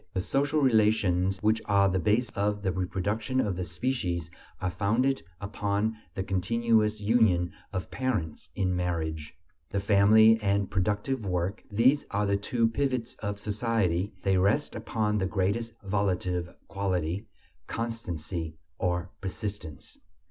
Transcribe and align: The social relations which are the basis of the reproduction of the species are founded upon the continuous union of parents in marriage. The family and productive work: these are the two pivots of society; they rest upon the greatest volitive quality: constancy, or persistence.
The 0.15 0.19
social 0.21 0.61
relations 0.61 1.37
which 1.43 1.61
are 1.65 1.87
the 1.87 1.99
basis 1.99 2.31
of 2.31 2.63
the 2.63 2.71
reproduction 2.71 3.39
of 3.39 3.55
the 3.55 3.63
species 3.63 4.31
are 4.59 4.71
founded 4.71 5.21
upon 5.39 5.95
the 6.15 6.23
continuous 6.23 6.99
union 7.01 7.51
of 7.71 7.91
parents 7.91 8.49
in 8.55 8.75
marriage. 8.75 9.35
The 9.69 9.79
family 9.79 10.39
and 10.41 10.71
productive 10.71 11.23
work: 11.23 11.63
these 11.69 12.07
are 12.09 12.25
the 12.25 12.35
two 12.35 12.67
pivots 12.67 13.13
of 13.17 13.39
society; 13.39 14.11
they 14.23 14.39
rest 14.39 14.73
upon 14.73 15.19
the 15.19 15.27
greatest 15.27 15.73
volitive 15.83 16.49
quality: 16.67 17.27
constancy, 17.67 18.57
or 18.79 19.11
persistence. 19.21 19.99